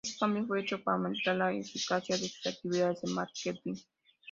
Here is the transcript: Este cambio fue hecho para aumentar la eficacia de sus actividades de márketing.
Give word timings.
Este 0.03 0.17
cambio 0.17 0.47
fue 0.47 0.61
hecho 0.61 0.83
para 0.83 0.97
aumentar 0.97 1.35
la 1.35 1.53
eficacia 1.53 2.17
de 2.17 2.27
sus 2.27 2.47
actividades 2.47 3.01
de 3.03 3.11
márketing. 3.13 3.75